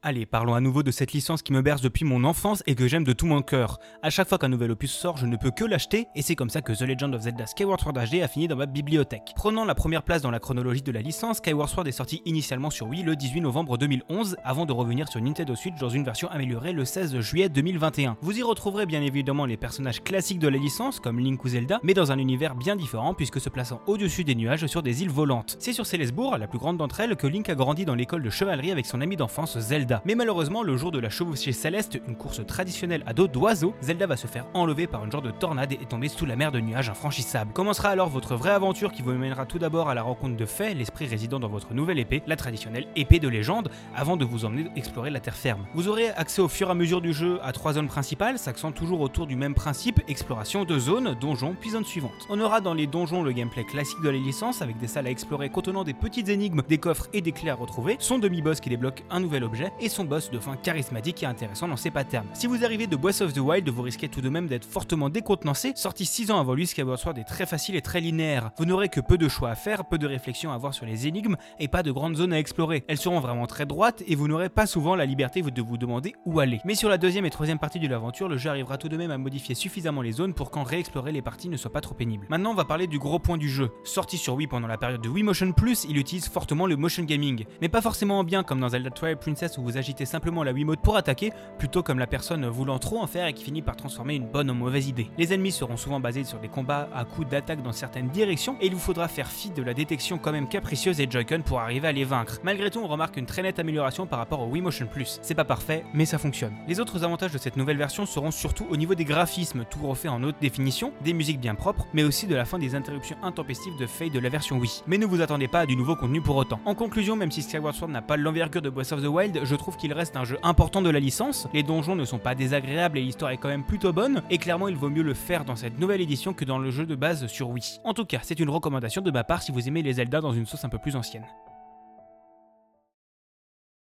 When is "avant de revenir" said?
14.44-15.08